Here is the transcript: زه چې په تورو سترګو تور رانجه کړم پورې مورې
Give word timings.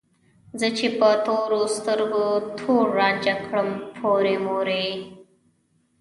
زه 0.59 0.67
چې 0.77 0.87
په 0.99 1.09
تورو 1.25 1.61
سترګو 1.77 2.25
تور 2.57 2.85
رانجه 2.99 3.35
کړم 3.45 3.69
پورې 3.97 4.35
مورې 4.45 4.87